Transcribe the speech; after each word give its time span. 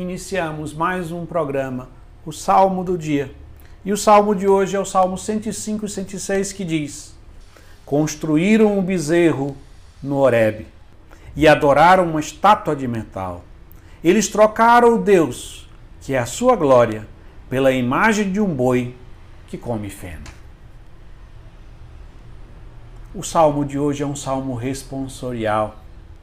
iniciamos 0.00 0.74
mais 0.74 1.10
um 1.10 1.24
programa, 1.24 1.88
o 2.24 2.32
Salmo 2.32 2.84
do 2.84 2.98
Dia. 2.98 3.32
E 3.84 3.92
o 3.92 3.96
salmo 3.96 4.34
de 4.34 4.46
hoje 4.46 4.76
é 4.76 4.80
o 4.80 4.84
Salmo 4.84 5.16
105 5.16 5.86
e 5.86 5.88
106 5.88 6.52
que 6.52 6.64
diz: 6.64 7.16
Construíram 7.84 8.78
um 8.78 8.82
bezerro 8.82 9.56
no 10.02 10.16
Horebe 10.16 10.66
e 11.34 11.48
adoraram 11.48 12.04
uma 12.04 12.20
estátua 12.20 12.76
de 12.76 12.86
metal. 12.86 13.42
Eles 14.04 14.28
trocaram 14.28 14.96
o 14.96 14.98
Deus, 14.98 15.68
que 16.02 16.12
é 16.12 16.18
a 16.18 16.26
sua 16.26 16.56
glória, 16.56 17.06
pela 17.48 17.72
imagem 17.72 18.30
de 18.30 18.40
um 18.40 18.52
boi 18.52 18.94
que 19.46 19.56
come 19.56 19.88
feno. 19.88 20.24
O 23.14 23.22
salmo 23.22 23.64
de 23.64 23.78
hoje 23.78 24.02
é 24.02 24.06
um 24.06 24.16
salmo 24.16 24.54
responsorial, 24.54 25.76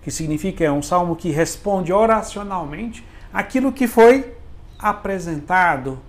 que 0.03 0.11
significa 0.11 0.63
é 0.63 0.71
um 0.71 0.83
salmo 0.83 1.15
que 1.15 1.31
responde 1.31 1.91
oracionalmente 1.91 3.03
aquilo 3.33 3.71
que 3.71 3.87
foi 3.87 4.33
apresentado, 4.77 5.99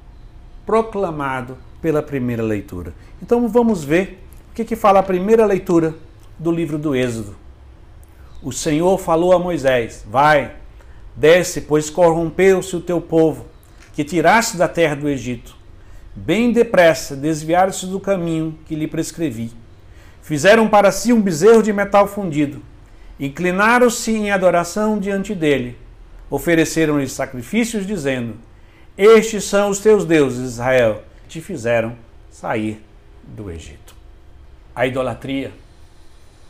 proclamado 0.66 1.56
pela 1.80 2.02
primeira 2.02 2.42
leitura. 2.42 2.94
Então 3.22 3.48
vamos 3.48 3.82
ver 3.82 4.22
o 4.50 4.54
que, 4.54 4.64
que 4.64 4.76
fala 4.76 5.00
a 5.00 5.02
primeira 5.02 5.46
leitura 5.46 5.94
do 6.38 6.52
livro 6.52 6.78
do 6.78 6.94
Êxodo. 6.94 7.36
O 8.42 8.52
Senhor 8.52 8.98
falou 8.98 9.32
a 9.32 9.38
Moisés: 9.38 10.04
Vai, 10.08 10.56
desce, 11.16 11.62
pois 11.62 11.88
corrompeu-se 11.88 12.76
o 12.76 12.80
teu 12.80 13.00
povo, 13.00 13.46
que 13.94 14.04
tiraste 14.04 14.56
da 14.56 14.68
terra 14.68 14.94
do 14.94 15.08
Egito. 15.08 15.56
Bem 16.14 16.52
depressa 16.52 17.16
desviaram-se 17.16 17.86
do 17.86 17.98
caminho 17.98 18.56
que 18.66 18.76
lhe 18.76 18.86
prescrevi 18.86 19.64
Fizeram 20.24 20.66
para 20.66 20.90
si 20.90 21.12
um 21.12 21.20
bezerro 21.20 21.62
de 21.62 21.70
metal 21.70 22.06
fundido. 22.08 22.62
Inclinaram-se 23.20 24.10
em 24.10 24.30
adoração 24.30 24.98
diante 24.98 25.34
dele. 25.34 25.76
Ofereceram-lhe 26.30 27.08
sacrifícios, 27.08 27.86
dizendo: 27.86 28.36
Estes 28.96 29.44
são 29.44 29.70
os 29.70 29.78
teus 29.78 30.04
deuses, 30.04 30.52
Israel, 30.52 31.02
te 31.28 31.40
fizeram 31.40 31.96
sair 32.30 32.82
do 33.22 33.50
Egito. 33.50 33.94
A 34.74 34.86
idolatria, 34.86 35.52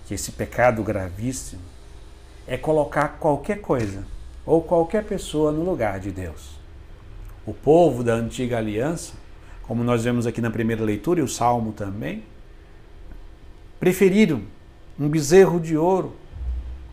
que 0.06 0.14
esse 0.14 0.32
pecado 0.32 0.82
gravíssimo, 0.82 1.62
é 2.46 2.56
colocar 2.56 3.16
qualquer 3.18 3.60
coisa 3.60 4.06
ou 4.46 4.62
qualquer 4.62 5.04
pessoa 5.04 5.50
no 5.50 5.64
lugar 5.64 5.98
de 5.98 6.10
Deus. 6.10 6.58
O 7.46 7.52
povo 7.52 8.02
da 8.02 8.14
antiga 8.14 8.58
aliança, 8.58 9.14
como 9.62 9.82
nós 9.82 10.04
vemos 10.04 10.26
aqui 10.26 10.40
na 10.40 10.50
primeira 10.50 10.84
leitura 10.84 11.20
e 11.20 11.22
o 11.22 11.28
Salmo 11.28 11.72
também, 11.72 12.22
preferiram 13.80 14.42
um 14.98 15.08
bezerro 15.08 15.58
de 15.58 15.76
ouro 15.76 16.14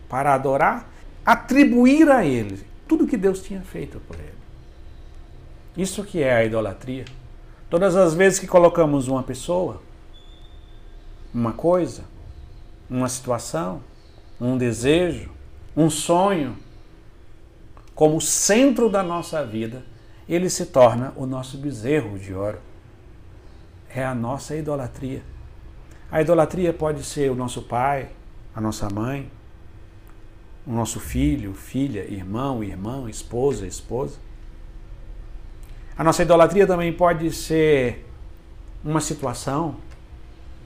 para 0.08 0.34
adorar, 0.34 0.90
atribuir 1.24 2.10
a 2.10 2.24
ele 2.24 2.71
tudo 2.92 3.06
que 3.06 3.16
Deus 3.16 3.42
tinha 3.42 3.62
feito 3.62 3.98
por 4.00 4.16
ele. 4.16 4.34
Isso 5.74 6.04
que 6.04 6.22
é 6.22 6.34
a 6.34 6.44
idolatria. 6.44 7.06
Todas 7.70 7.96
as 7.96 8.12
vezes 8.12 8.38
que 8.38 8.46
colocamos 8.46 9.08
uma 9.08 9.22
pessoa, 9.22 9.80
uma 11.32 11.54
coisa, 11.54 12.04
uma 12.90 13.08
situação, 13.08 13.82
um 14.38 14.58
desejo, 14.58 15.30
um 15.74 15.88
sonho, 15.88 16.54
como 17.94 18.20
centro 18.20 18.90
da 18.90 19.02
nossa 19.02 19.42
vida, 19.42 19.82
ele 20.28 20.50
se 20.50 20.66
torna 20.66 21.14
o 21.16 21.24
nosso 21.24 21.56
bezerro 21.56 22.18
de 22.18 22.34
ouro. 22.34 22.58
É 23.88 24.04
a 24.04 24.14
nossa 24.14 24.54
idolatria. 24.54 25.22
A 26.10 26.20
idolatria 26.20 26.74
pode 26.74 27.02
ser 27.04 27.30
o 27.30 27.34
nosso 27.34 27.62
pai, 27.62 28.10
a 28.54 28.60
nossa 28.60 28.90
mãe, 28.90 29.30
o 30.66 30.72
nosso 30.72 31.00
filho, 31.00 31.54
filha, 31.54 32.00
irmão, 32.00 32.62
irmã, 32.62 33.08
esposa, 33.08 33.66
esposa. 33.66 34.16
A 35.96 36.04
nossa 36.04 36.22
idolatria 36.22 36.66
também 36.66 36.92
pode 36.92 37.30
ser 37.32 38.06
uma 38.84 39.00
situação, 39.00 39.76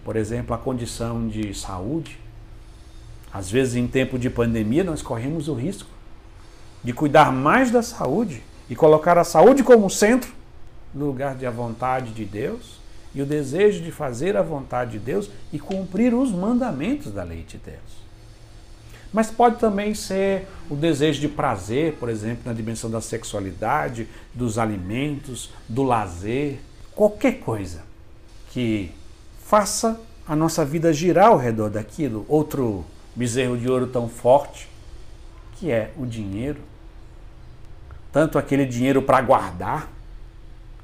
por 0.04 0.16
exemplo, 0.16 0.54
a 0.54 0.58
condição 0.58 1.26
de 1.26 1.52
saúde. 1.54 2.18
Às 3.32 3.50
vezes, 3.50 3.74
em 3.74 3.86
tempo 3.86 4.18
de 4.18 4.30
pandemia, 4.30 4.84
nós 4.84 5.02
corremos 5.02 5.48
o 5.48 5.54
risco 5.54 5.90
de 6.84 6.92
cuidar 6.92 7.32
mais 7.32 7.70
da 7.70 7.82
saúde 7.82 8.42
e 8.68 8.76
colocar 8.76 9.18
a 9.18 9.24
saúde 9.24 9.62
como 9.62 9.90
centro 9.90 10.32
no 10.94 11.06
lugar 11.06 11.34
de 11.34 11.44
a 11.44 11.50
vontade 11.50 12.12
de 12.12 12.24
Deus 12.24 12.78
e 13.14 13.20
o 13.20 13.26
desejo 13.26 13.82
de 13.82 13.90
fazer 13.90 14.36
a 14.36 14.42
vontade 14.42 14.92
de 14.92 14.98
Deus 14.98 15.30
e 15.52 15.58
cumprir 15.58 16.14
os 16.14 16.30
mandamentos 16.30 17.10
da 17.10 17.22
lei 17.22 17.42
de 17.42 17.58
Deus. 17.58 18.05
Mas 19.16 19.30
pode 19.30 19.56
também 19.56 19.94
ser 19.94 20.46
o 20.68 20.76
desejo 20.76 21.22
de 21.22 21.26
prazer, 21.26 21.94
por 21.94 22.10
exemplo, 22.10 22.42
na 22.44 22.52
dimensão 22.52 22.90
da 22.90 23.00
sexualidade, 23.00 24.06
dos 24.34 24.58
alimentos, 24.58 25.50
do 25.66 25.84
lazer, 25.84 26.58
qualquer 26.94 27.40
coisa 27.40 27.82
que 28.50 28.90
faça 29.42 29.98
a 30.28 30.36
nossa 30.36 30.66
vida 30.66 30.92
girar 30.92 31.28
ao 31.28 31.38
redor 31.38 31.70
daquilo. 31.70 32.26
Outro 32.28 32.84
bezerro 33.14 33.56
de 33.56 33.66
ouro 33.66 33.86
tão 33.86 34.06
forte, 34.06 34.68
que 35.54 35.70
é 35.70 35.92
o 35.96 36.04
dinheiro. 36.04 36.60
Tanto 38.12 38.36
aquele 38.36 38.66
dinheiro 38.66 39.00
para 39.00 39.22
guardar, 39.22 39.90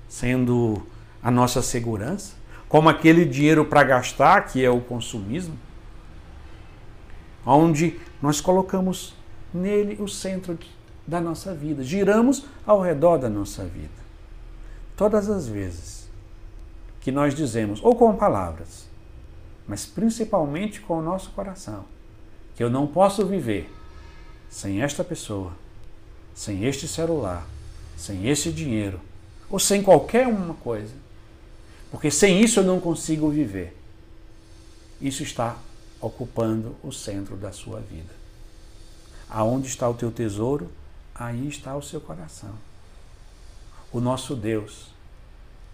sendo 0.08 0.82
a 1.22 1.30
nossa 1.30 1.60
segurança, 1.60 2.32
como 2.66 2.88
aquele 2.88 3.26
dinheiro 3.26 3.66
para 3.66 3.84
gastar, 3.84 4.46
que 4.46 4.64
é 4.64 4.70
o 4.70 4.80
consumismo, 4.80 5.54
onde 7.44 8.00
nós 8.20 8.40
colocamos 8.40 9.14
nele 9.52 10.00
o 10.00 10.08
centro 10.08 10.58
da 11.06 11.20
nossa 11.20 11.54
vida, 11.54 11.82
giramos 11.82 12.44
ao 12.66 12.80
redor 12.80 13.18
da 13.18 13.28
nossa 13.28 13.64
vida. 13.64 13.90
Todas 14.96 15.28
as 15.28 15.48
vezes 15.48 16.08
que 17.00 17.10
nós 17.10 17.34
dizemos, 17.34 17.80
ou 17.82 17.96
com 17.96 18.14
palavras, 18.14 18.86
mas 19.66 19.84
principalmente 19.84 20.80
com 20.80 20.98
o 20.98 21.02
nosso 21.02 21.30
coração, 21.30 21.84
que 22.54 22.62
eu 22.62 22.70
não 22.70 22.86
posso 22.86 23.26
viver 23.26 23.70
sem 24.48 24.82
esta 24.82 25.02
pessoa, 25.02 25.52
sem 26.34 26.64
este 26.64 26.86
celular, 26.86 27.46
sem 27.96 28.28
este 28.28 28.52
dinheiro, 28.52 29.00
ou 29.50 29.58
sem 29.58 29.82
qualquer 29.82 30.26
uma 30.28 30.54
coisa, 30.54 30.94
porque 31.90 32.10
sem 32.10 32.40
isso 32.40 32.60
eu 32.60 32.64
não 32.64 32.80
consigo 32.80 33.28
viver. 33.28 33.76
Isso 35.00 35.22
está 35.22 35.56
ocupando 36.02 36.76
o 36.82 36.92
centro 36.92 37.36
da 37.36 37.52
sua 37.52 37.80
vida. 37.80 38.12
Aonde 39.30 39.68
está 39.68 39.88
o 39.88 39.94
teu 39.94 40.12
tesouro, 40.12 40.70
aí 41.14 41.48
está 41.48 41.74
o 41.74 41.82
seu 41.82 42.00
coração. 42.00 42.54
O 43.90 44.00
nosso 44.00 44.36
Deus 44.36 44.88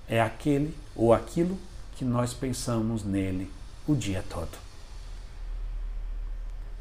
é 0.06 0.21
aquele 0.21 0.77
ou 0.94 1.12
aquilo 1.12 1.59
que 1.97 2.05
nós 2.05 2.33
pensamos 2.33 3.03
nele 3.03 3.50
o 3.87 3.97
dia 3.97 4.25
todo. 4.28 4.56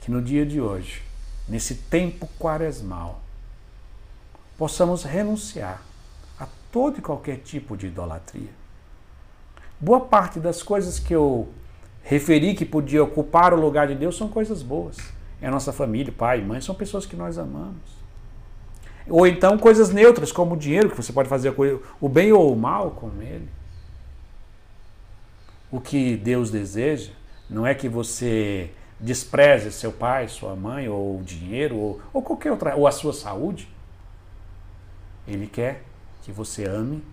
Que 0.02 0.12
no 0.12 0.22
dia 0.22 0.46
de 0.46 0.62
hoje, 0.62 1.02
nesse 1.48 1.74
tempo 1.74 2.28
quaresmal, 2.38 3.22
possamos 4.58 5.04
renunciar 5.04 5.82
a 6.40 6.48
todo 6.72 7.00
e 7.00 7.02
qualquer 7.02 7.38
tipo 7.38 7.76
de 7.76 7.88
idolatria 7.88 8.52
Boa 9.80 10.00
parte 10.00 10.40
das 10.40 10.64
coisas 10.64 10.98
que 10.98 11.14
eu 11.14 11.48
referi 12.08 12.54
que 12.54 12.64
podia 12.64 13.04
ocupar 13.04 13.54
o 13.54 13.60
lugar 13.60 13.88
de 13.88 13.96
Deus 13.96 14.16
são 14.16 14.30
coisas 14.30 14.64
boas. 14.64 14.98
É 15.42 15.48
a 15.48 15.52
nossa 15.52 15.74
família, 15.74 16.14
pai, 16.18 16.42
mãe, 16.42 16.62
são 16.62 16.74
pessoas 16.74 17.06
que 17.06 17.18
nós 17.18 17.38
amamos. 17.38 17.98
Ou 19.10 19.28
então 19.28 19.58
coisas 19.58 19.90
neutras, 19.90 20.32
como 20.32 20.56
o 20.56 20.58
dinheiro, 20.58 20.90
que 20.90 20.96
você 20.96 21.12
pode 21.12 21.28
fazer 21.28 21.54
o 22.00 22.08
bem 22.08 22.32
ou 22.32 22.54
o 22.54 22.56
mal 22.56 22.92
com 22.92 23.12
ele. 23.22 23.50
O 25.70 25.82
que 25.82 26.16
Deus 26.16 26.50
deseja 26.50 27.12
não 27.50 27.68
é 27.68 27.76
que 27.76 27.90
você 27.90 28.72
despreze 28.98 29.70
seu 29.74 29.92
pai, 29.92 30.30
sua 30.30 30.56
mãe, 30.56 30.88
ou 30.88 31.20
o 31.20 31.24
dinheiro, 31.24 31.76
ou, 31.76 32.02
ou 32.14 32.22
qualquer 32.22 32.52
outra, 32.52 32.74
ou 32.78 32.88
a 32.88 32.92
sua 32.92 33.12
saúde. 33.12 33.68
Ele 35.28 35.46
quer 35.46 35.84
que 36.24 36.32
você 36.32 36.64
ame 36.64 37.04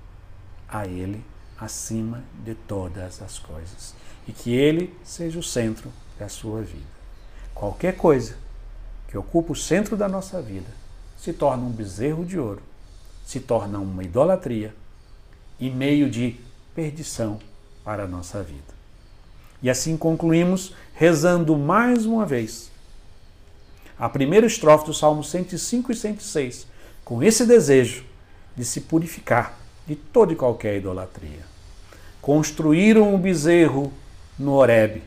a 0.69 0.87
Ele 0.87 1.21
acima 1.59 2.23
de 2.45 2.55
todas 2.55 3.23
as 3.23 3.39
coisas 3.39 3.95
e 4.27 4.33
que 4.33 4.55
Ele 4.55 4.95
seja 5.05 5.39
o 5.39 5.43
centro 5.43 5.91
da 6.19 6.29
sua 6.29 6.63
vida. 6.63 6.95
Qualquer 7.55 7.97
coisa 7.97 8.37
que 9.09 9.17
ocupa 9.17 9.53
o 9.53 9.57
centro 9.57 9.97
da 9.97 10.09
nossa 10.09 10.41
vida 10.43 10.69
se 11.17 11.33
torna 11.33 11.65
um 11.65 11.71
bezerro 11.71 12.25
de 12.25 12.39
ouro, 12.39 12.63
se 13.25 13.41
torna 13.41 13.79
uma 13.79 14.03
idolatria 14.03 14.75
e 15.59 15.71
meio 15.71 16.11
de 16.11 16.39
perdição 16.75 17.39
para 17.85 18.05
a 18.05 18.09
nossa 18.09 18.43
vida. 18.43 18.75
E 19.63 19.71
assim 19.71 19.97
concluímos 19.97 20.75
rezando 20.95 21.57
mais 21.57 22.05
uma 22.05 22.27
vez 22.27 22.71
a 23.99 24.09
primeira 24.09 24.47
estrofe 24.47 24.87
do 24.87 24.93
Salmo 24.93 25.23
105 25.23 25.93
e 25.93 25.95
106, 25.95 26.67
com 27.05 27.23
esse 27.23 27.47
desejo 27.47 28.05
de 28.57 28.65
se 28.65 28.81
purificar 28.83 29.59
de 29.87 29.95
toda 29.95 30.33
e 30.33 30.37
qualquer 30.37 30.77
idolatria. 30.77 31.45
Construíram 32.21 33.15
um 33.15 33.19
bezerro 33.19 33.93
no 34.39 34.53
Horebe 34.53 35.03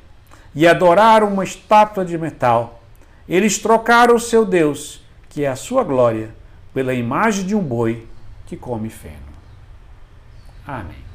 e 0.53 0.67
adoraram 0.67 1.27
uma 1.27 1.43
estátua 1.43 2.05
de 2.05 2.17
metal. 2.17 2.81
Eles 3.27 3.57
trocaram 3.57 4.15
o 4.15 4.19
seu 4.19 4.45
Deus, 4.45 5.01
que 5.29 5.43
é 5.43 5.47
a 5.47 5.55
sua 5.55 5.83
glória, 5.83 6.29
pela 6.73 6.93
imagem 6.93 7.45
de 7.45 7.55
um 7.55 7.61
boi 7.61 8.07
que 8.45 8.55
come 8.55 8.89
feno. 8.89 9.15
Amém. 10.65 11.06